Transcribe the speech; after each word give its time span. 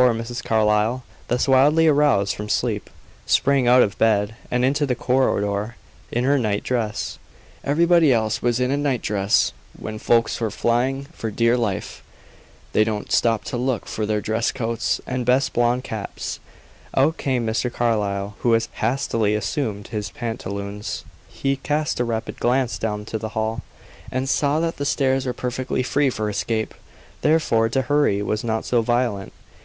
Poor 0.00 0.14
Mrs. 0.14 0.44
Carlyle, 0.44 1.02
thus 1.26 1.48
wildly 1.48 1.88
aroused 1.88 2.36
from 2.36 2.48
sleep, 2.48 2.88
sprang 3.26 3.66
out 3.66 3.82
of 3.82 3.98
bed 3.98 4.36
and 4.48 4.64
into 4.64 4.86
the 4.86 4.94
corridor 4.94 5.74
in 6.12 6.22
her 6.22 6.38
night 6.38 6.62
dress. 6.62 7.18
Everybody 7.64 8.12
else 8.12 8.40
was 8.40 8.60
in 8.60 8.70
a 8.70 8.76
night 8.76 9.02
dress 9.02 9.52
when 9.76 9.98
folks 9.98 10.40
are 10.40 10.52
flying 10.52 11.06
for 11.06 11.32
dear 11.32 11.56
life, 11.56 12.04
they 12.72 12.84
don't 12.84 13.10
stop 13.10 13.42
to 13.46 13.56
look 13.56 13.86
for 13.86 14.06
their 14.06 14.20
dress 14.20 14.52
coats 14.52 15.00
and 15.04 15.26
best 15.26 15.52
blonde 15.52 15.82
caps. 15.82 16.38
Out 16.96 17.16
came 17.18 17.44
Mr. 17.44 17.68
Carlyle, 17.68 18.36
who 18.38 18.52
had 18.52 18.68
hastily 18.74 19.34
assumed 19.34 19.88
his 19.88 20.10
pantaloons. 20.12 21.02
He 21.28 21.56
cast 21.56 21.98
a 21.98 22.04
rapid 22.04 22.38
glance 22.38 22.78
down 22.78 23.04
to 23.06 23.18
the 23.18 23.30
hall, 23.30 23.62
and 24.12 24.28
saw 24.28 24.60
that 24.60 24.76
the 24.76 24.84
stairs 24.86 25.26
were 25.26 25.32
perfectly 25.32 25.82
free 25.82 26.08
for 26.08 26.30
escape; 26.30 26.72
therefore 27.22 27.68
to 27.70 27.82
hurry 27.82 28.22
was 28.22 28.44
not 28.44 28.64
so 28.64 28.80
violent. 28.80 29.32